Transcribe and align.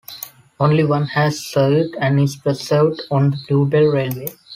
Only 0.59 0.83
one 0.83 1.05
has 1.09 1.39
survived, 1.45 1.93
and 1.99 2.19
is 2.19 2.35
preserved 2.35 3.01
on 3.11 3.29
the 3.29 3.37
Bluebell 3.47 3.85
Railway. 3.85 4.29